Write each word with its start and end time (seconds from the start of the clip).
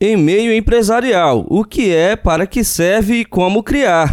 E-mail 0.00 0.52
empresarial: 0.52 1.44
o 1.48 1.64
que 1.64 1.92
é, 1.92 2.14
para 2.14 2.46
que 2.46 2.62
serve 2.62 3.16
e 3.16 3.24
como 3.24 3.62
criar. 3.64 4.12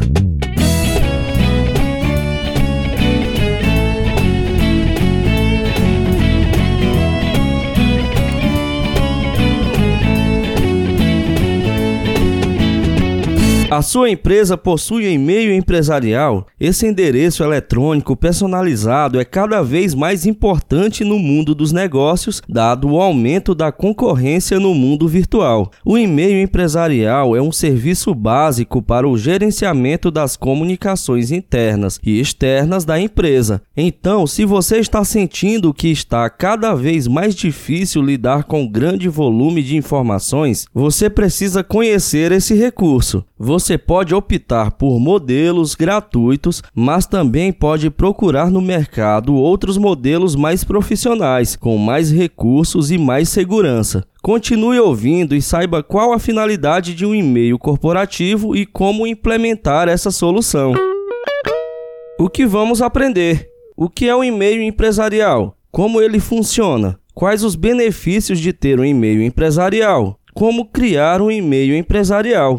A 13.75 13.81
sua 13.81 14.09
empresa 14.09 14.55
possui 14.55 15.11
e-mail 15.11 15.53
empresarial? 15.53 16.47
Esse 16.57 16.87
endereço 16.87 17.43
eletrônico 17.43 18.15
personalizado 18.15 19.19
é 19.19 19.25
cada 19.25 19.61
vez 19.61 19.93
mais 19.93 20.25
importante 20.25 21.03
no 21.03 21.19
mundo 21.19 21.53
dos 21.53 21.73
negócios, 21.73 22.41
dado 22.47 22.89
o 22.89 23.01
aumento 23.01 23.53
da 23.53 23.73
concorrência 23.73 24.61
no 24.61 24.73
mundo 24.73 25.09
virtual. 25.09 25.69
O 25.83 25.97
e-mail 25.97 26.41
empresarial 26.41 27.35
é 27.35 27.41
um 27.41 27.51
serviço 27.51 28.16
básico 28.16 28.81
para 28.81 29.09
o 29.09 29.17
gerenciamento 29.17 30.09
das 30.09 30.38
comunicações 30.38 31.30
internas 31.30 31.99
e 32.02 32.17
externas 32.17 32.85
da 32.85 32.97
empresa. 32.97 33.61
Então, 33.75 34.25
se 34.25 34.45
você 34.45 34.77
está 34.77 35.03
sentindo 35.03 35.73
que 35.73 35.89
está 35.89 36.30
cada 36.30 36.73
vez 36.73 37.07
mais 37.09 37.35
difícil 37.35 38.02
lidar 38.02 38.45
com 38.45 38.66
grande 38.66 39.09
volume 39.09 39.61
de 39.61 39.75
informações, 39.75 40.66
você 40.73 41.09
precisa 41.09 41.61
conhecer 41.61 42.31
esse 42.31 42.53
recurso. 42.53 43.25
Você 43.38 43.64
pode 43.75 44.13
optar 44.13 44.71
por 44.73 44.99
modelos 44.99 45.73
gratuitos, 45.73 46.61
mas 46.73 47.07
também 47.07 47.51
pode 47.51 47.89
procurar 47.89 48.51
no 48.51 48.61
mercado 48.61 49.33
outros 49.33 49.77
modelos 49.77 50.35
mais 50.35 50.63
profissionais, 50.63 51.55
com 51.55 51.75
mais 51.77 52.11
recursos 52.11 52.91
e 52.91 52.97
mais 52.99 53.29
segurança. 53.29 54.05
Continue 54.21 54.79
ouvindo 54.79 55.35
e 55.35 55.41
saiba 55.41 55.81
qual 55.81 56.13
a 56.13 56.19
finalidade 56.19 56.93
de 56.93 57.05
um 57.05 57.15
e-mail 57.15 57.57
corporativo 57.57 58.55
e 58.55 58.65
como 58.65 59.07
implementar 59.07 59.89
essa 59.89 60.11
solução. 60.11 60.73
O 62.19 62.29
que 62.29 62.45
vamos 62.45 62.81
aprender? 62.81 63.50
O 63.75 63.89
que 63.89 64.07
é 64.07 64.16
um 64.16 64.23
e-mail 64.23 64.61
empresarial? 64.61 65.57
Como 65.72 66.00
ele 66.00 66.19
funciona? 66.19 67.00
Quais 67.16 67.44
os 67.44 67.55
benefícios 67.55 68.39
de 68.39 68.53
ter 68.53 68.79
um 68.79 68.85
e-mail 68.85 69.23
empresarial? 69.23 70.19
Como 70.33 70.66
criar 70.66 71.22
um 71.22 71.31
e-mail 71.31 71.75
empresarial? 71.75 72.57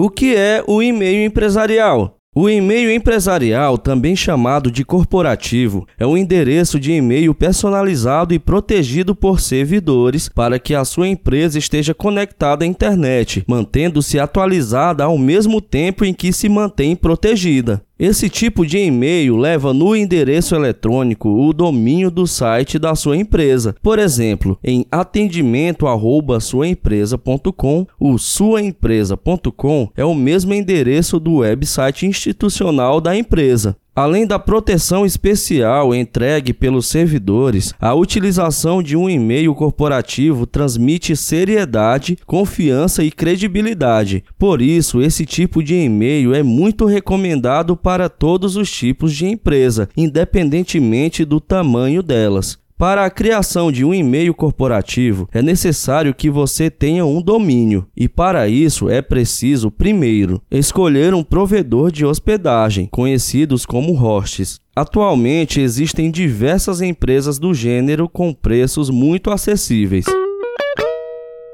O 0.00 0.08
que 0.08 0.36
é 0.36 0.62
o 0.64 0.80
e-mail 0.80 1.26
empresarial? 1.26 2.18
O 2.32 2.48
e-mail 2.48 2.88
empresarial, 2.88 3.76
também 3.76 4.14
chamado 4.14 4.70
de 4.70 4.84
corporativo, 4.84 5.88
é 5.98 6.06
um 6.06 6.16
endereço 6.16 6.78
de 6.78 6.92
e-mail 6.92 7.34
personalizado 7.34 8.32
e 8.32 8.38
protegido 8.38 9.12
por 9.12 9.40
servidores 9.40 10.28
para 10.28 10.56
que 10.60 10.72
a 10.72 10.84
sua 10.84 11.08
empresa 11.08 11.58
esteja 11.58 11.94
conectada 11.94 12.64
à 12.64 12.68
internet, 12.68 13.42
mantendo-se 13.44 14.20
atualizada 14.20 15.02
ao 15.02 15.18
mesmo 15.18 15.60
tempo 15.60 16.04
em 16.04 16.14
que 16.14 16.32
se 16.32 16.48
mantém 16.48 16.94
protegida. 16.94 17.82
Esse 17.98 18.30
tipo 18.30 18.64
de 18.64 18.78
e-mail 18.78 19.36
leva 19.36 19.74
no 19.74 19.96
endereço 19.96 20.54
eletrônico 20.54 21.28
o 21.28 21.52
domínio 21.52 22.12
do 22.12 22.28
site 22.28 22.78
da 22.78 22.94
sua 22.94 23.16
empresa. 23.16 23.74
Por 23.82 23.98
exemplo, 23.98 24.56
em 24.62 24.86
atendimento@suaempresa.com, 24.88 27.86
o 27.98 28.16
suaempresa.com 28.16 29.90
é 29.96 30.04
o 30.04 30.14
mesmo 30.14 30.54
endereço 30.54 31.18
do 31.18 31.38
website 31.38 32.06
institucional 32.06 33.00
da 33.00 33.16
empresa. 33.16 33.76
Além 33.98 34.28
da 34.28 34.38
proteção 34.38 35.04
especial 35.04 35.92
entregue 35.92 36.52
pelos 36.52 36.86
servidores, 36.86 37.74
a 37.80 37.94
utilização 37.94 38.80
de 38.80 38.96
um 38.96 39.10
e-mail 39.10 39.52
corporativo 39.56 40.46
transmite 40.46 41.16
seriedade, 41.16 42.16
confiança 42.24 43.02
e 43.02 43.10
credibilidade. 43.10 44.22
Por 44.38 44.62
isso, 44.62 45.02
esse 45.02 45.26
tipo 45.26 45.64
de 45.64 45.74
e-mail 45.74 46.32
é 46.32 46.44
muito 46.44 46.86
recomendado 46.86 47.76
para 47.76 48.08
todos 48.08 48.54
os 48.54 48.70
tipos 48.70 49.12
de 49.12 49.26
empresa, 49.26 49.88
independentemente 49.96 51.24
do 51.24 51.40
tamanho 51.40 52.00
delas. 52.00 52.56
Para 52.78 53.04
a 53.04 53.10
criação 53.10 53.72
de 53.72 53.84
um 53.84 53.92
e-mail 53.92 54.32
corporativo, 54.32 55.28
é 55.32 55.42
necessário 55.42 56.14
que 56.14 56.30
você 56.30 56.70
tenha 56.70 57.04
um 57.04 57.20
domínio, 57.20 57.84
e 57.96 58.08
para 58.08 58.46
isso 58.46 58.88
é 58.88 59.02
preciso, 59.02 59.68
primeiro, 59.68 60.40
escolher 60.48 61.12
um 61.12 61.24
provedor 61.24 61.90
de 61.90 62.06
hospedagem, 62.06 62.86
conhecidos 62.86 63.66
como 63.66 63.94
hosts. 63.94 64.60
Atualmente 64.76 65.60
existem 65.60 66.08
diversas 66.08 66.80
empresas 66.80 67.36
do 67.36 67.52
gênero 67.52 68.08
com 68.08 68.32
preços 68.32 68.90
muito 68.90 69.32
acessíveis. 69.32 70.04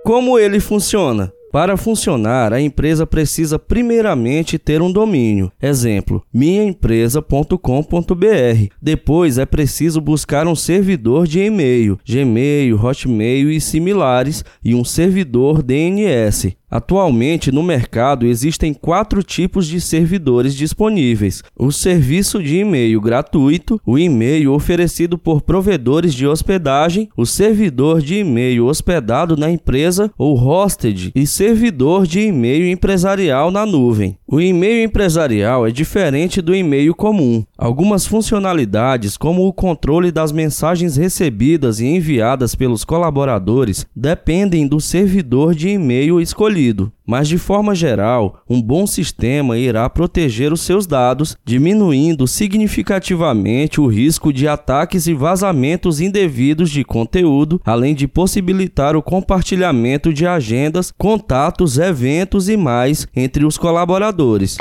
Como 0.05 0.39
ele 0.39 0.61
funciona? 0.61 1.33
Para 1.55 1.77
funcionar, 1.77 2.53
a 2.53 2.61
empresa 2.61 3.07
precisa 3.07 3.61
primeiramente 3.61 4.59
ter 4.59 4.83
um 4.83 4.91
domínio. 4.91 5.53
Exemplo: 5.63 6.21
minhaempresa.com.br. 6.35 8.75
Depois 8.83 9.39
é 9.39 9.47
preciso 9.47 10.01
buscar 10.01 10.49
um 10.49 10.57
servidor 10.57 11.29
de 11.29 11.39
e-mail, 11.39 11.97
Gmail, 12.05 12.85
Hotmail 12.85 13.53
e 13.53 13.61
similares, 13.61 14.45
e 14.65 14.75
um 14.75 14.83
servidor 14.83 15.63
DNS. 15.63 16.57
Atualmente, 16.75 17.53
no 17.53 17.63
mercado 17.63 18.27
existem 18.27 18.75
quatro 18.75 19.23
tipos 19.23 19.69
de 19.69 19.81
servidores 19.81 20.57
disponíveis: 20.57 21.41
o 21.57 21.71
serviço 21.71 22.43
de 22.43 22.59
e-mail 22.59 23.01
gratuito, 23.01 23.81
o 23.87 23.97
e-mail 23.97 24.53
oferecido 24.53 25.17
por 25.17 25.43
provedores 25.43 26.13
de 26.13 26.27
hospedagem, 26.27 27.09
o 27.17 27.25
servidor 27.25 28.03
de 28.03 28.17
e-mail 28.17 28.67
hospedado 28.67 29.37
na 29.37 29.49
empresa 29.49 30.11
ou 30.19 30.37
hosted 30.37 31.13
e 31.15 31.25
servidor 31.29 32.09
de 32.09 32.23
e-mail 32.23 32.67
empresarial 32.67 33.53
na 33.53 33.65
nuvem. 33.65 34.19
O 34.35 34.41
e-mail 34.41 34.83
empresarial 34.83 35.65
é 35.65 35.71
diferente 35.71 36.43
do 36.43 36.57
e-mail 36.57 36.93
comum. 36.93 37.45
Algumas 37.57 38.05
funcionalidades, 38.05 39.17
como 39.17 39.47
o 39.47 39.53
controle 39.53 40.11
das 40.11 40.33
mensagens 40.33 40.97
recebidas 40.97 41.79
e 41.79 41.87
enviadas 41.87 42.57
pelos 42.57 42.85
colaboradores, 42.85 43.87
dependem 43.95 44.67
do 44.67 44.81
servidor 44.81 45.55
de 45.55 45.69
e-mail 45.69 46.21
escolhido 46.21 46.93
mas 47.07 47.29
de 47.29 47.39
forma 47.39 47.75
geral, 47.75 48.43
um 48.49 48.61
bom 48.61 48.87
sistema 48.87 49.59
irá 49.59 49.89
proteger 49.91 50.53
os 50.53 50.63
seus 50.63 50.87
dados, 50.87 51.37
diminuindo 51.45 52.27
significativamente 52.27 53.81
o 53.81 53.87
risco 53.87 54.33
de 54.33 54.49
ataques 54.49 55.07
e 55.07 55.15
vazamentos 55.15 56.01
indevidos 56.01 56.71
de 56.71 56.85
conteúdo, 56.85 57.61
além 57.65 57.95
de 57.95 58.09
possibilitar 58.09 58.97
o 58.97 59.03
compartilhamento 59.03 60.13
de 60.13 60.27
agendas, 60.27 60.93
contatos, 60.97 61.79
eventos 61.79 62.49
e 62.49 62.57
mais 62.57 63.07
entre 63.15 63.45
os 63.45 63.59
colaboradores. 63.59 64.57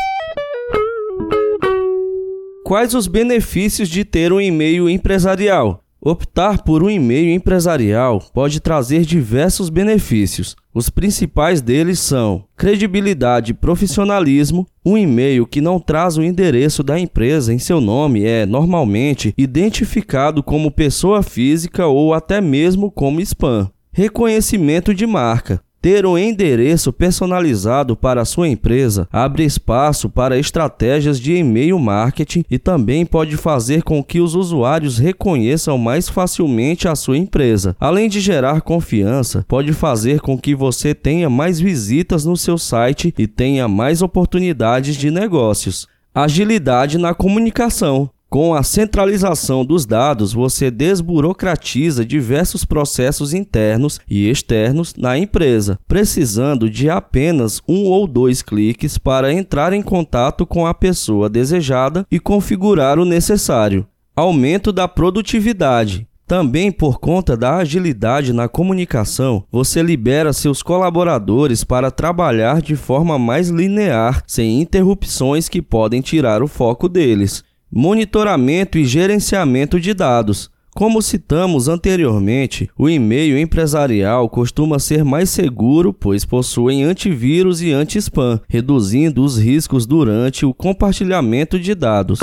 Quais 2.66 2.94
os 2.94 3.08
benefícios 3.08 3.90
de 3.90 4.06
ter 4.06 4.32
um 4.32 4.40
e-mail 4.40 4.90
empresarial? 4.90 5.84
Optar 6.02 6.64
por 6.64 6.84
um 6.84 6.90
e-mail 6.90 7.34
empresarial 7.34 8.22
pode 8.34 8.60
trazer 8.60 9.06
diversos 9.06 9.70
benefícios. 9.70 10.56
Os 10.74 10.90
principais 10.90 11.62
deles 11.62 12.00
são 12.00 12.46
credibilidade 12.58 13.52
e 13.52 13.54
profissionalismo. 13.54 14.66
Um 14.84 14.98
e-mail 14.98 15.46
que 15.46 15.62
não 15.62 15.80
traz 15.80 16.18
o 16.18 16.24
endereço 16.24 16.82
da 16.82 17.00
empresa 17.00 17.54
em 17.54 17.60
seu 17.60 17.80
nome 17.80 18.24
é 18.24 18.44
normalmente 18.44 19.34
identificado 19.38 20.42
como 20.42 20.72
pessoa 20.72 21.22
física 21.22 21.86
ou 21.86 22.12
até 22.12 22.42
mesmo 22.42 22.90
como 22.90 23.22
spam. 23.22 23.70
Reconhecimento 23.92 24.96
de 24.96 25.06
marca. 25.06 25.62
Ter 25.84 26.06
um 26.06 26.18
endereço 26.18 26.94
personalizado 26.94 27.94
para 27.94 28.24
sua 28.24 28.48
empresa 28.48 29.06
abre 29.12 29.44
espaço 29.44 30.10
para 30.10 30.40
estratégias 30.40 31.20
de 31.20 31.36
e-mail 31.36 31.78
marketing 31.78 32.46
e 32.50 32.58
também 32.58 33.06
pode 33.06 33.36
fazer 33.36 33.84
com 33.84 34.02
que 34.02 34.22
os 34.22 34.34
usuários 34.34 34.98
reconheçam 34.98 35.78
mais 35.78 36.08
facilmente 36.08 36.88
a 36.88 36.96
sua 36.96 37.18
empresa. 37.18 37.76
Além 37.82 38.08
de 38.08 38.22
gerar 38.22 38.62
confiança, 38.62 39.44
pode 39.46 39.74
fazer 39.74 40.22
com 40.22 40.38
que 40.38 40.56
você 40.56 40.96
tenha 40.96 41.30
mais 41.30 41.60
visitas 41.60 42.24
no 42.24 42.38
seu 42.38 42.58
site 42.58 43.14
e 43.18 43.28
tenha 43.28 43.68
mais 43.68 44.02
oportunidades 44.02 44.96
de 44.96 45.12
negócios. 45.12 45.86
Agilidade 46.16 46.98
na 46.98 47.14
comunicação. 47.14 48.10
Com 48.34 48.56
a 48.56 48.64
centralização 48.64 49.64
dos 49.64 49.86
dados, 49.86 50.34
você 50.34 50.72
desburocratiza 50.72 52.04
diversos 52.04 52.66
processos 52.66 53.32
internos 53.32 54.00
e 54.10 54.28
externos 54.28 54.96
na 54.98 55.16
empresa, 55.16 55.78
precisando 55.88 56.68
de 56.68 56.90
apenas 56.90 57.62
um 57.68 57.84
ou 57.84 58.08
dois 58.08 58.42
cliques 58.42 58.98
para 58.98 59.32
entrar 59.32 59.72
em 59.72 59.84
contato 59.84 60.48
com 60.48 60.66
a 60.66 60.74
pessoa 60.74 61.30
desejada 61.30 62.08
e 62.10 62.20
configurar 62.20 62.98
o 62.98 63.06
necessário. 63.06 63.86
Aumento 64.16 64.72
da 64.72 64.88
produtividade. 64.88 66.08
Também 66.26 66.72
por 66.72 67.00
conta 67.00 67.38
da 67.38 67.58
agilidade 67.58 68.34
na 68.34 68.48
comunicação, 68.48 69.44
você 69.52 69.84
libera 69.84 70.34
seus 70.34 70.64
colaboradores 70.64 71.64
para 71.64 71.92
trabalhar 71.92 72.64
de 72.64 72.76
forma 72.76 73.20
mais 73.20 73.50
linear, 73.50 74.24
sem 74.26 74.60
interrupções 74.60 75.48
que 75.48 75.62
podem 75.62 76.02
tirar 76.02 76.42
o 76.42 76.48
foco 76.48 76.90
deles 76.90 77.44
monitoramento 77.74 78.78
e 78.78 78.86
gerenciamento 78.86 79.80
de 79.80 79.94
dados. 79.94 80.52
Como 80.76 81.02
citamos 81.02 81.68
anteriormente, 81.68 82.70
o 82.78 82.90
e-mail 82.90 83.38
empresarial 83.38 84.28
costuma 84.30 84.80
ser 84.80 85.04
mais 85.04 85.30
seguro, 85.30 85.94
pois 85.94 86.26
possui 86.26 86.82
antivírus 86.82 87.62
e 87.62 87.72
anti-spam, 87.72 88.40
reduzindo 88.48 89.24
os 89.24 89.38
riscos 89.38 89.86
durante 89.86 90.46
o 90.46 90.54
compartilhamento 90.54 91.60
de 91.60 91.76
dados. 91.76 92.20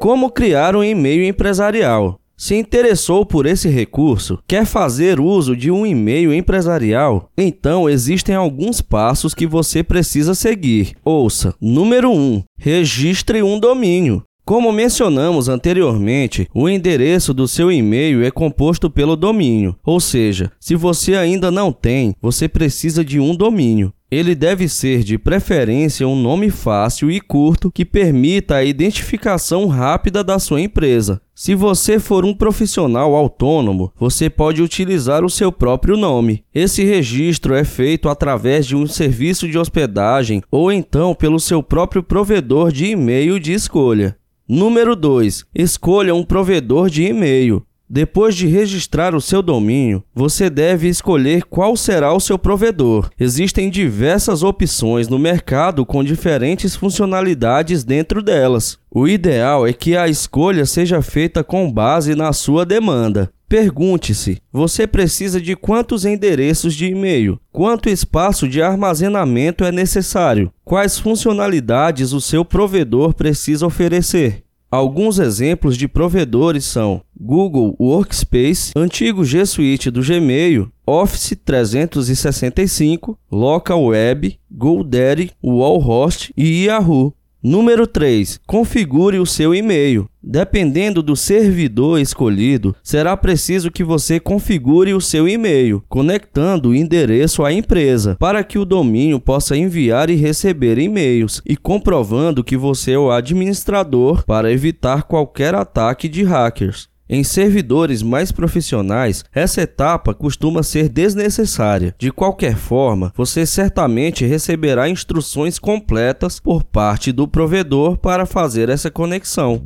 Como 0.00 0.30
criar 0.30 0.74
um 0.74 0.82
e-mail 0.82 1.22
empresarial? 1.24 2.21
Se 2.42 2.56
interessou 2.56 3.24
por 3.24 3.46
esse 3.46 3.68
recurso, 3.68 4.36
quer 4.48 4.66
fazer 4.66 5.20
uso 5.20 5.54
de 5.54 5.70
um 5.70 5.86
e-mail 5.86 6.34
empresarial? 6.34 7.30
Então 7.38 7.88
existem 7.88 8.34
alguns 8.34 8.80
passos 8.82 9.32
que 9.32 9.46
você 9.46 9.80
precisa 9.84 10.34
seguir. 10.34 10.96
Ouça: 11.04 11.54
número 11.60 12.10
1. 12.10 12.42
Registre 12.58 13.44
um 13.44 13.60
domínio. 13.60 14.24
Como 14.44 14.72
mencionamos 14.72 15.48
anteriormente, 15.48 16.48
o 16.52 16.68
endereço 16.68 17.32
do 17.32 17.46
seu 17.46 17.70
e-mail 17.70 18.24
é 18.24 18.30
composto 18.32 18.90
pelo 18.90 19.14
domínio, 19.14 19.76
ou 19.86 20.00
seja, 20.00 20.50
se 20.58 20.74
você 20.74 21.14
ainda 21.14 21.48
não 21.48 21.70
tem, 21.70 22.12
você 22.20 22.48
precisa 22.48 23.04
de 23.04 23.20
um 23.20 23.36
domínio. 23.36 23.92
Ele 24.12 24.34
deve 24.34 24.68
ser 24.68 25.02
de 25.02 25.16
preferência 25.16 26.06
um 26.06 26.14
nome 26.14 26.50
fácil 26.50 27.10
e 27.10 27.18
curto 27.18 27.72
que 27.72 27.82
permita 27.82 28.56
a 28.56 28.62
identificação 28.62 29.66
rápida 29.66 30.22
da 30.22 30.38
sua 30.38 30.60
empresa. 30.60 31.18
Se 31.34 31.54
você 31.54 31.98
for 31.98 32.22
um 32.22 32.34
profissional 32.34 33.14
autônomo, 33.14 33.90
você 33.98 34.28
pode 34.28 34.60
utilizar 34.60 35.24
o 35.24 35.30
seu 35.30 35.50
próprio 35.50 35.96
nome. 35.96 36.44
Esse 36.54 36.84
registro 36.84 37.54
é 37.54 37.64
feito 37.64 38.06
através 38.06 38.66
de 38.66 38.76
um 38.76 38.86
serviço 38.86 39.48
de 39.48 39.56
hospedagem 39.56 40.42
ou 40.50 40.70
então 40.70 41.14
pelo 41.14 41.40
seu 41.40 41.62
próprio 41.62 42.02
provedor 42.02 42.70
de 42.70 42.88
e-mail 42.88 43.40
de 43.40 43.54
escolha. 43.54 44.14
Número 44.46 44.94
2. 44.94 45.46
Escolha 45.54 46.14
um 46.14 46.22
provedor 46.22 46.90
de 46.90 47.02
e-mail. 47.04 47.64
Depois 47.94 48.34
de 48.34 48.46
registrar 48.46 49.14
o 49.14 49.20
seu 49.20 49.42
domínio, 49.42 50.02
você 50.14 50.48
deve 50.48 50.88
escolher 50.88 51.44
qual 51.44 51.76
será 51.76 52.14
o 52.14 52.20
seu 52.20 52.38
provedor. 52.38 53.10
Existem 53.20 53.68
diversas 53.68 54.42
opções 54.42 55.08
no 55.08 55.18
mercado 55.18 55.84
com 55.84 56.02
diferentes 56.02 56.74
funcionalidades 56.74 57.84
dentro 57.84 58.22
delas. 58.22 58.78
O 58.90 59.06
ideal 59.06 59.66
é 59.66 59.74
que 59.74 59.94
a 59.94 60.08
escolha 60.08 60.64
seja 60.64 61.02
feita 61.02 61.44
com 61.44 61.70
base 61.70 62.14
na 62.14 62.32
sua 62.32 62.64
demanda. 62.64 63.30
Pergunte-se: 63.46 64.40
você 64.50 64.86
precisa 64.86 65.38
de 65.38 65.54
quantos 65.54 66.06
endereços 66.06 66.74
de 66.74 66.86
e-mail? 66.86 67.38
Quanto 67.52 67.90
espaço 67.90 68.48
de 68.48 68.62
armazenamento 68.62 69.64
é 69.64 69.70
necessário? 69.70 70.50
Quais 70.64 70.98
funcionalidades 70.98 72.14
o 72.14 72.22
seu 72.22 72.42
provedor 72.42 73.12
precisa 73.12 73.66
oferecer? 73.66 74.44
Alguns 74.72 75.18
exemplos 75.18 75.76
de 75.76 75.86
provedores 75.86 76.64
são 76.64 77.02
Google 77.14 77.76
Workspace, 77.78 78.72
antigo 78.74 79.22
G 79.22 79.44
Suite 79.44 79.90
do 79.90 80.00
Gmail, 80.00 80.72
Office 80.86 81.36
365, 81.44 83.18
Local 83.30 83.84
Web, 83.84 84.40
GoDaddy, 84.50 85.30
Wallhost 85.44 86.32
e 86.34 86.64
Yahoo. 86.64 87.12
Número 87.42 87.88
3. 87.88 88.38
Configure 88.46 89.18
o 89.18 89.26
seu 89.26 89.52
e-mail. 89.52 90.08
Dependendo 90.22 91.02
do 91.02 91.16
servidor 91.16 91.98
escolhido, 91.98 92.76
será 92.84 93.16
preciso 93.16 93.68
que 93.68 93.82
você 93.82 94.20
configure 94.20 94.94
o 94.94 95.00
seu 95.00 95.28
e-mail, 95.28 95.82
conectando 95.88 96.68
o 96.68 96.74
endereço 96.74 97.44
à 97.44 97.52
empresa, 97.52 98.16
para 98.20 98.44
que 98.44 98.60
o 98.60 98.64
domínio 98.64 99.18
possa 99.18 99.56
enviar 99.56 100.08
e 100.08 100.14
receber 100.14 100.78
e-mails, 100.78 101.42
e 101.44 101.56
comprovando 101.56 102.44
que 102.44 102.56
você 102.56 102.92
é 102.92 102.98
o 102.98 103.10
administrador 103.10 104.24
para 104.24 104.52
evitar 104.52 105.02
qualquer 105.02 105.56
ataque 105.56 106.08
de 106.08 106.22
hackers. 106.22 106.91
Em 107.14 107.22
servidores 107.22 108.02
mais 108.02 108.32
profissionais, 108.32 109.22
essa 109.34 109.60
etapa 109.60 110.14
costuma 110.14 110.62
ser 110.62 110.88
desnecessária. 110.88 111.94
De 111.98 112.10
qualquer 112.10 112.56
forma, 112.56 113.12
você 113.14 113.44
certamente 113.44 114.24
receberá 114.24 114.88
instruções 114.88 115.58
completas 115.58 116.40
por 116.40 116.64
parte 116.64 117.12
do 117.12 117.28
provedor 117.28 117.98
para 117.98 118.24
fazer 118.24 118.70
essa 118.70 118.90
conexão. 118.90 119.62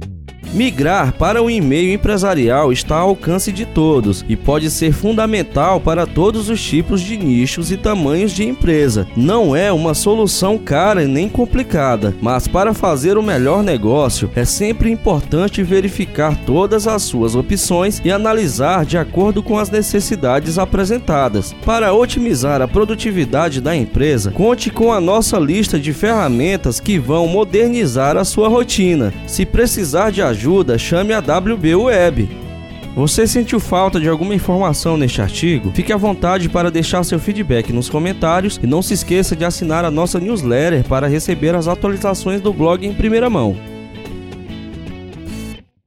Migrar 0.53 1.13
para 1.13 1.43
um 1.43 1.51
e-mail 1.51 1.93
empresarial 1.93 2.73
está 2.73 2.97
ao 2.97 3.11
alcance 3.11 3.53
de 3.53 3.67
todos 3.67 4.25
e 4.29 4.35
pode 4.35 4.71
ser 4.71 4.93
fundamental 4.93 5.81
para 5.81 6.07
todos 6.07 6.49
os 6.49 6.63
tipos 6.63 7.01
de 7.01 7.17
nichos 7.17 7.71
e 7.71 7.77
tamanhos 7.77 8.33
de 8.33 8.45
empresa. 8.45 9.07
Não 9.17 9.55
é 9.55 9.71
uma 9.71 9.93
solução 9.93 10.57
cara 10.57 11.07
nem 11.07 11.29
complicada, 11.29 12.15
mas 12.23 12.49
para 12.49 12.73
fazer 12.73 13.19
o 13.19 13.23
melhor 13.23 13.63
negócio 13.63 14.31
é 14.35 14.45
sempre 14.45 14.91
importante 14.91 15.63
verificar 15.63 16.37
todas 16.47 16.87
as 16.87 17.03
suas 17.03 17.35
opções 17.37 18.01
e 18.05 18.11
analisar 18.11 18.85
de 18.85 18.99
acordo 18.99 19.43
com 19.43 19.59
as 19.59 19.71
necessidades 19.71 20.59
apresentadas. 20.59 21.55
Para 21.65 21.93
otimizar 21.93 22.61
a 22.61 22.69
produtividade 22.69 23.61
da 23.61 23.77
empresa, 23.77 24.31
conte 24.31 24.71
com 24.71 24.93
a 24.93 25.01
nossa 25.01 25.39
lista 25.39 25.79
de 25.79 25.93
ferramentas 25.93 26.81
que 26.81 26.99
vão 26.99 27.29
modernizar 27.29 28.17
a 28.17 28.25
sua 28.25 28.49
rotina. 28.49 29.13
Se 29.27 29.47
precisar 29.47 30.11
de 30.11 30.23
ajuda, 30.23 30.79
chame 30.79 31.13
a 31.13 31.21
WB 31.21 31.75
Web. 31.75 32.47
Você 32.97 33.27
sentiu 33.27 33.61
falta 33.61 34.01
de 34.01 34.09
alguma 34.09 34.35
informação 34.35 34.97
neste 34.97 35.21
artigo? 35.21 35.71
Fique 35.75 35.93
à 35.93 35.99
vontade 35.99 36.49
para 36.49 36.71
deixar 36.71 37.05
seu 37.05 37.19
feedback 37.19 37.71
nos 37.71 37.91
comentários 37.91 38.59
e 38.63 38.67
não 38.67 38.81
se 38.81 38.95
esqueça 38.95 39.37
de 39.37 39.45
assinar 39.45 39.85
a 39.85 39.91
nossa 39.91 40.19
newsletter 40.19 40.83
para 40.85 41.07
receber 41.07 41.55
as 41.55 41.69
atualizações 41.69 42.41
do 42.41 42.55
blog 42.55 42.87
em 42.87 42.95
primeira 42.95 43.29
mão. 43.29 43.76